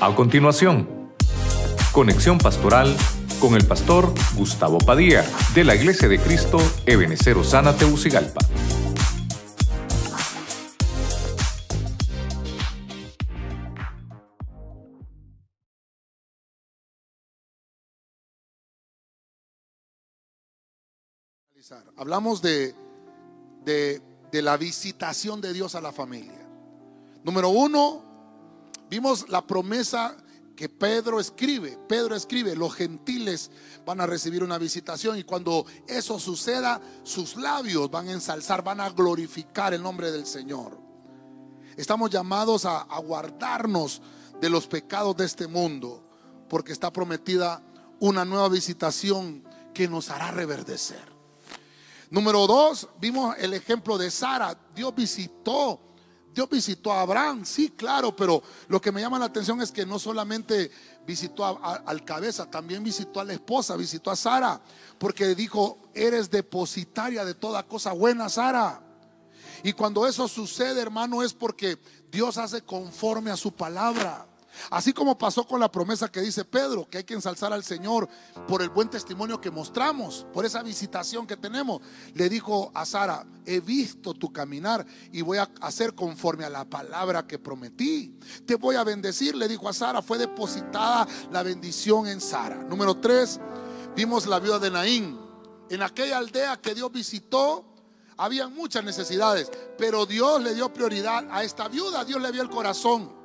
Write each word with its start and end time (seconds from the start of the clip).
A 0.00 0.14
continuación, 0.14 0.88
conexión 1.90 2.38
pastoral 2.38 2.96
con 3.40 3.56
el 3.56 3.66
pastor 3.66 4.14
Gustavo 4.36 4.78
Padilla 4.78 5.24
de 5.56 5.64
la 5.64 5.74
Iglesia 5.74 6.06
de 6.08 6.20
Cristo 6.20 6.58
Ebenecer 6.86 7.36
Osana 7.36 7.76
Teucigalpa. 7.76 8.40
Hablamos 21.96 22.40
de, 22.40 22.72
de, 23.64 24.00
de 24.30 24.42
la 24.42 24.56
visitación 24.56 25.40
de 25.40 25.52
Dios 25.52 25.74
a 25.74 25.80
la 25.80 25.90
familia. 25.90 26.46
Número 27.24 27.48
uno, 27.48 28.07
vimos 28.88 29.28
la 29.28 29.46
promesa 29.46 30.16
que 30.56 30.68
Pedro 30.68 31.20
escribe. 31.20 31.78
Pedro 31.88 32.16
escribe, 32.16 32.56
los 32.56 32.74
gentiles 32.74 33.50
van 33.86 34.00
a 34.00 34.06
recibir 34.06 34.42
una 34.42 34.58
visitación 34.58 35.16
y 35.18 35.22
cuando 35.22 35.64
eso 35.86 36.18
suceda, 36.18 36.80
sus 37.04 37.36
labios 37.36 37.90
van 37.90 38.08
a 38.08 38.12
ensalzar, 38.12 38.64
van 38.64 38.80
a 38.80 38.90
glorificar 38.90 39.72
el 39.72 39.82
nombre 39.82 40.10
del 40.10 40.26
Señor. 40.26 40.78
Estamos 41.76 42.10
llamados 42.10 42.64
a, 42.64 42.80
a 42.80 42.98
guardarnos 42.98 44.02
de 44.40 44.50
los 44.50 44.66
pecados 44.66 45.16
de 45.16 45.26
este 45.26 45.46
mundo, 45.46 46.02
porque 46.48 46.72
está 46.72 46.92
prometida 46.92 47.62
una 48.00 48.24
nueva 48.24 48.48
visitación 48.48 49.44
que 49.72 49.86
nos 49.86 50.10
hará 50.10 50.32
reverdecer. 50.32 51.18
Número 52.10 52.46
dos, 52.46 52.88
vimos 53.00 53.36
el 53.38 53.54
ejemplo 53.54 53.98
de 53.98 54.10
Sara. 54.10 54.58
Dios 54.74 54.94
visitó, 54.94 55.80
Dios 56.38 56.50
visitó 56.50 56.92
a 56.92 57.00
Abraham, 57.00 57.44
sí, 57.44 57.70
claro, 57.70 58.14
pero 58.14 58.40
lo 58.68 58.80
que 58.80 58.92
me 58.92 59.00
llama 59.00 59.18
la 59.18 59.24
atención 59.24 59.60
es 59.60 59.72
que 59.72 59.84
no 59.84 59.98
solamente 59.98 60.70
visitó 61.04 61.44
al 61.44 62.04
cabeza, 62.04 62.48
también 62.48 62.84
visitó 62.84 63.18
a 63.18 63.24
la 63.24 63.32
esposa, 63.32 63.74
visitó 63.74 64.12
a 64.12 64.14
Sara, 64.14 64.60
porque 64.98 65.34
dijo, 65.34 65.78
eres 65.94 66.30
depositaria 66.30 67.24
de 67.24 67.34
toda 67.34 67.64
cosa 67.64 67.92
buena, 67.92 68.28
Sara. 68.28 68.80
Y 69.64 69.72
cuando 69.72 70.06
eso 70.06 70.28
sucede, 70.28 70.80
hermano, 70.80 71.24
es 71.24 71.34
porque 71.34 71.76
Dios 72.08 72.38
hace 72.38 72.62
conforme 72.62 73.32
a 73.32 73.36
su 73.36 73.50
palabra. 73.50 74.27
Así 74.70 74.92
como 74.92 75.16
pasó 75.16 75.46
con 75.46 75.60
la 75.60 75.70
promesa 75.70 76.10
que 76.10 76.20
dice 76.20 76.44
Pedro, 76.44 76.88
que 76.88 76.98
hay 76.98 77.04
que 77.04 77.14
ensalzar 77.14 77.52
al 77.52 77.64
Señor 77.64 78.08
por 78.46 78.62
el 78.62 78.68
buen 78.68 78.88
testimonio 78.88 79.40
que 79.40 79.50
mostramos, 79.50 80.26
por 80.32 80.44
esa 80.44 80.62
visitación 80.62 81.26
que 81.26 81.36
tenemos. 81.36 81.80
Le 82.14 82.28
dijo 82.28 82.70
a 82.74 82.84
Sara, 82.84 83.26
he 83.46 83.60
visto 83.60 84.14
tu 84.14 84.32
caminar 84.32 84.86
y 85.12 85.22
voy 85.22 85.38
a 85.38 85.50
hacer 85.60 85.94
conforme 85.94 86.44
a 86.44 86.50
la 86.50 86.64
palabra 86.64 87.26
que 87.26 87.38
prometí. 87.38 88.18
Te 88.46 88.56
voy 88.56 88.76
a 88.76 88.84
bendecir, 88.84 89.34
le 89.34 89.48
dijo 89.48 89.68
a 89.68 89.72
Sara, 89.72 90.02
fue 90.02 90.18
depositada 90.18 91.06
la 91.30 91.42
bendición 91.42 92.06
en 92.06 92.20
Sara. 92.20 92.56
Número 92.56 92.96
tres, 92.96 93.40
vimos 93.94 94.26
la 94.26 94.38
viuda 94.38 94.58
de 94.58 94.70
Naín. 94.70 95.18
En 95.70 95.82
aquella 95.82 96.18
aldea 96.18 96.56
que 96.60 96.74
Dios 96.74 96.90
visitó, 96.90 97.64
había 98.16 98.48
muchas 98.48 98.82
necesidades, 98.82 99.50
pero 99.76 100.04
Dios 100.04 100.42
le 100.42 100.54
dio 100.54 100.72
prioridad 100.72 101.26
a 101.30 101.44
esta 101.44 101.68
viuda, 101.68 102.04
Dios 102.04 102.20
le 102.20 102.32
vio 102.32 102.42
el 102.42 102.50
corazón. 102.50 103.17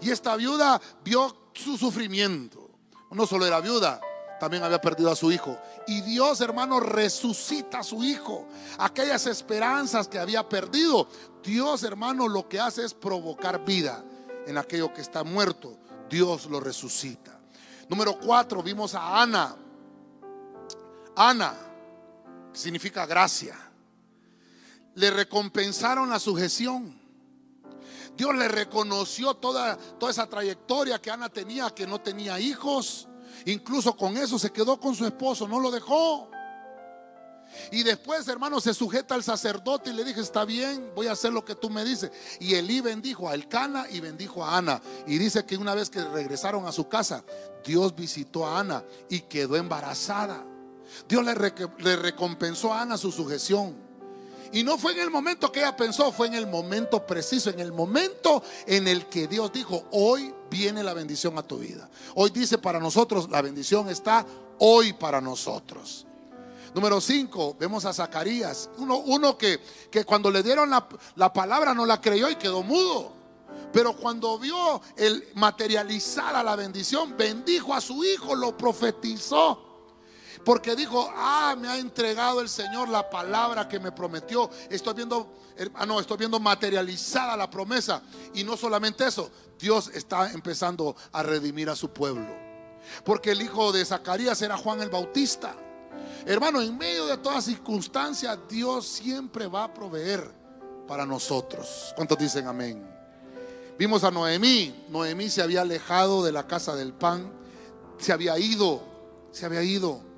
Y 0.00 0.10
esta 0.10 0.36
viuda 0.36 0.80
vio 1.04 1.50
su 1.52 1.76
sufrimiento. 1.76 2.70
No 3.10 3.26
solo 3.26 3.46
era 3.46 3.60
viuda, 3.60 4.00
también 4.38 4.62
había 4.62 4.80
perdido 4.80 5.10
a 5.10 5.16
su 5.16 5.30
hijo. 5.30 5.58
Y 5.86 6.00
Dios, 6.00 6.40
hermano, 6.40 6.80
resucita 6.80 7.80
a 7.80 7.84
su 7.84 8.02
hijo. 8.02 8.48
Aquellas 8.78 9.26
esperanzas 9.26 10.08
que 10.08 10.18
había 10.18 10.48
perdido, 10.48 11.08
Dios, 11.42 11.82
hermano, 11.82 12.28
lo 12.28 12.48
que 12.48 12.60
hace 12.60 12.84
es 12.84 12.94
provocar 12.94 13.64
vida 13.64 14.04
en 14.46 14.58
aquello 14.58 14.92
que 14.92 15.00
está 15.00 15.24
muerto. 15.24 15.76
Dios 16.08 16.46
lo 16.46 16.60
resucita. 16.60 17.38
Número 17.88 18.18
cuatro, 18.18 18.62
vimos 18.62 18.94
a 18.94 19.20
Ana. 19.20 19.56
Ana, 21.16 21.54
que 22.52 22.58
significa 22.58 23.06
gracia. 23.06 23.56
Le 24.94 25.10
recompensaron 25.10 26.08
la 26.08 26.18
sujeción. 26.18 26.99
Dios 28.16 28.34
le 28.34 28.48
reconoció 28.48 29.34
toda, 29.34 29.76
toda 29.98 30.12
esa 30.12 30.26
trayectoria 30.26 31.00
que 31.00 31.10
Ana 31.10 31.28
tenía, 31.28 31.70
que 31.70 31.86
no 31.86 32.00
tenía 32.00 32.38
hijos. 32.38 33.08
Incluso 33.46 33.96
con 33.96 34.16
eso 34.16 34.38
se 34.38 34.50
quedó 34.50 34.78
con 34.78 34.94
su 34.94 35.06
esposo, 35.06 35.48
no 35.48 35.60
lo 35.60 35.70
dejó. 35.70 36.30
Y 37.72 37.82
después, 37.82 38.26
hermano, 38.28 38.60
se 38.60 38.74
sujeta 38.74 39.14
al 39.14 39.22
sacerdote 39.22 39.90
y 39.90 39.92
le 39.92 40.04
dije, 40.04 40.20
está 40.20 40.44
bien, 40.44 40.92
voy 40.94 41.08
a 41.08 41.12
hacer 41.12 41.32
lo 41.32 41.44
que 41.44 41.54
tú 41.54 41.70
me 41.70 41.84
dices. 41.84 42.10
Y 42.38 42.54
Elí 42.54 42.80
bendijo 42.80 43.28
a 43.28 43.34
Elcana 43.34 43.86
y 43.90 44.00
bendijo 44.00 44.44
a 44.44 44.56
Ana. 44.56 44.80
Y 45.06 45.18
dice 45.18 45.44
que 45.44 45.56
una 45.56 45.74
vez 45.74 45.90
que 45.90 46.02
regresaron 46.02 46.66
a 46.66 46.72
su 46.72 46.88
casa, 46.88 47.24
Dios 47.64 47.94
visitó 47.94 48.46
a 48.46 48.60
Ana 48.60 48.84
y 49.08 49.20
quedó 49.22 49.56
embarazada. 49.56 50.44
Dios 51.08 51.24
le, 51.24 51.34
le 51.78 51.96
recompensó 51.96 52.72
a 52.72 52.82
Ana 52.82 52.96
su 52.96 53.10
sujeción. 53.12 53.89
Y 54.52 54.64
no 54.64 54.78
fue 54.78 54.92
en 54.92 55.00
el 55.00 55.10
momento 55.10 55.52
que 55.52 55.60
ella 55.60 55.76
pensó, 55.76 56.10
fue 56.10 56.26
en 56.26 56.34
el 56.34 56.46
momento 56.46 57.06
preciso, 57.06 57.50
en 57.50 57.60
el 57.60 57.72
momento 57.72 58.42
en 58.66 58.88
el 58.88 59.06
que 59.06 59.28
Dios 59.28 59.52
dijo, 59.52 59.84
hoy 59.92 60.34
viene 60.50 60.82
la 60.82 60.92
bendición 60.92 61.38
a 61.38 61.42
tu 61.42 61.58
vida. 61.58 61.88
Hoy 62.16 62.30
dice 62.30 62.58
para 62.58 62.80
nosotros, 62.80 63.30
la 63.30 63.42
bendición 63.42 63.88
está 63.88 64.26
hoy 64.58 64.92
para 64.92 65.20
nosotros. 65.20 66.06
Número 66.74 67.00
5, 67.00 67.56
vemos 67.58 67.84
a 67.84 67.92
Zacarías, 67.92 68.70
uno, 68.78 68.98
uno 68.98 69.36
que, 69.38 69.60
que, 69.90 70.04
cuando 70.04 70.30
le 70.30 70.42
dieron 70.42 70.70
la, 70.70 70.86
la 71.16 71.32
palabra 71.32 71.74
no 71.74 71.86
la 71.86 72.00
creyó 72.00 72.28
y 72.28 72.36
quedó 72.36 72.62
mudo. 72.62 73.12
Pero 73.72 73.96
cuando 73.96 74.38
vio 74.38 74.80
el 74.96 75.28
materializar 75.34 76.34
a 76.34 76.42
la 76.42 76.56
bendición, 76.56 77.16
bendijo 77.16 77.72
a 77.74 77.80
su 77.80 78.04
hijo, 78.04 78.34
lo 78.34 78.56
profetizó. 78.56 79.69
Porque 80.44 80.74
dijo, 80.74 81.10
ah, 81.14 81.54
me 81.58 81.68
ha 81.68 81.78
entregado 81.78 82.40
el 82.40 82.48
Señor 82.48 82.88
la 82.88 83.08
palabra 83.10 83.68
que 83.68 83.78
me 83.78 83.92
prometió. 83.92 84.50
Estoy 84.70 84.94
viendo, 84.94 85.34
ah, 85.74 85.84
no, 85.84 86.00
estoy 86.00 86.16
viendo 86.16 86.40
materializada 86.40 87.36
la 87.36 87.50
promesa. 87.50 88.02
Y 88.34 88.44
no 88.44 88.56
solamente 88.56 89.06
eso, 89.06 89.30
Dios 89.58 89.90
está 89.92 90.32
empezando 90.32 90.96
a 91.12 91.22
redimir 91.22 91.68
a 91.68 91.76
su 91.76 91.90
pueblo. 91.90 92.26
Porque 93.04 93.32
el 93.32 93.42
hijo 93.42 93.70
de 93.72 93.84
Zacarías 93.84 94.40
era 94.40 94.56
Juan 94.56 94.80
el 94.80 94.88
Bautista. 94.88 95.54
Hermano, 96.24 96.62
en 96.62 96.76
medio 96.76 97.06
de 97.06 97.18
todas 97.18 97.44
circunstancias, 97.44 98.38
Dios 98.48 98.86
siempre 98.86 99.46
va 99.46 99.64
a 99.64 99.74
proveer 99.74 100.30
para 100.88 101.04
nosotros. 101.04 101.92
¿Cuántos 101.94 102.18
dicen 102.18 102.46
amén? 102.46 102.82
Vimos 103.78 104.04
a 104.04 104.10
Noemí. 104.10 104.86
Noemí 104.88 105.28
se 105.28 105.42
había 105.42 105.60
alejado 105.62 106.24
de 106.24 106.32
la 106.32 106.46
casa 106.46 106.74
del 106.74 106.94
pan. 106.94 107.30
Se 107.98 108.12
había 108.12 108.38
ido. 108.38 108.82
Se 109.32 109.46
había 109.46 109.62
ido 109.62 110.09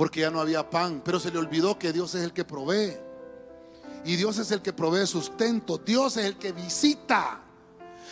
porque 0.00 0.20
ya 0.20 0.30
no 0.30 0.40
había 0.40 0.70
pan, 0.70 1.02
pero 1.04 1.20
se 1.20 1.30
le 1.30 1.36
olvidó 1.36 1.78
que 1.78 1.92
Dios 1.92 2.14
es 2.14 2.24
el 2.24 2.32
que 2.32 2.42
provee. 2.42 2.96
Y 4.02 4.16
Dios 4.16 4.38
es 4.38 4.50
el 4.50 4.62
que 4.62 4.72
provee 4.72 5.06
sustento, 5.06 5.76
Dios 5.76 6.16
es 6.16 6.24
el 6.24 6.38
que 6.38 6.52
visita. 6.52 7.42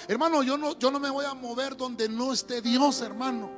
Hermano, 0.06 0.42
yo 0.42 0.58
no, 0.58 0.78
yo 0.78 0.90
no 0.90 1.00
me 1.00 1.08
voy 1.08 1.24
a 1.24 1.32
mover 1.32 1.78
donde 1.78 2.06
no 2.06 2.34
esté 2.34 2.60
Dios, 2.60 3.00
hermano. 3.00 3.50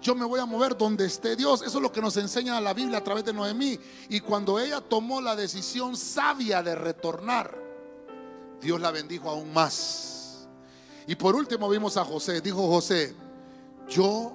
Yo 0.00 0.14
me 0.14 0.24
voy 0.24 0.40
a 0.40 0.46
mover 0.46 0.78
donde 0.78 1.04
esté 1.04 1.36
Dios. 1.36 1.60
Eso 1.60 1.76
es 1.76 1.82
lo 1.82 1.92
que 1.92 2.00
nos 2.00 2.16
enseña 2.16 2.58
la 2.58 2.72
Biblia 2.72 2.96
a 2.96 3.04
través 3.04 3.22
de 3.22 3.34
Noemí. 3.34 3.78
Y 4.08 4.20
cuando 4.20 4.58
ella 4.58 4.80
tomó 4.80 5.20
la 5.20 5.36
decisión 5.36 5.94
sabia 5.94 6.62
de 6.62 6.74
retornar, 6.74 7.54
Dios 8.62 8.80
la 8.80 8.92
bendijo 8.92 9.28
aún 9.28 9.52
más. 9.52 10.48
Y 11.06 11.16
por 11.16 11.36
último 11.36 11.68
vimos 11.68 11.98
a 11.98 12.04
José. 12.06 12.40
Dijo 12.40 12.66
José, 12.66 13.14
yo 13.90 14.32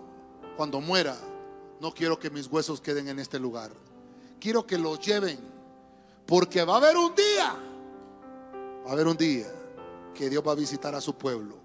cuando 0.56 0.80
muera 0.82 1.18
no 1.80 1.94
quiero 1.94 2.20
que 2.20 2.30
mis 2.30 2.48
huesos 2.48 2.82
queden 2.82 3.08
en 3.08 3.20
este 3.20 3.40
lugar. 3.40 3.72
Quiero 4.40 4.66
que 4.66 4.78
los 4.78 5.00
lleven. 5.00 5.40
Porque 6.26 6.64
va 6.64 6.76
a 6.76 6.78
haber 6.78 6.96
un 6.96 7.16
día, 7.16 7.56
va 8.86 8.90
a 8.90 8.94
haber 8.94 9.08
un 9.08 9.18
día 9.18 9.48
que 10.14 10.30
Dios 10.30 10.44
va 10.46 10.52
a 10.52 10.56
visitar 10.56 10.94
a 10.94 11.02
su 11.02 11.18
pueblo 11.18 11.58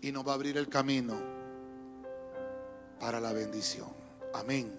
y 0.00 0.12
nos 0.12 0.24
va 0.24 0.30
a 0.30 0.34
abrir 0.34 0.56
el 0.56 0.68
camino 0.68 1.20
para 3.00 3.18
la 3.18 3.32
bendición. 3.32 3.88
Amén 4.32 4.72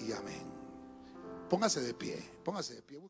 y 0.00 0.10
amén. 0.10 0.42
Póngase 1.48 1.80
de 1.82 1.94
pie, 1.94 2.18
póngase 2.42 2.74
de 2.74 2.82
pie. 2.82 3.00